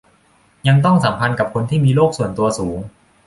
[0.67, 2.77] ยังต้องสัมพันธ์กับคนที่มีโลกส่วนตัวสูง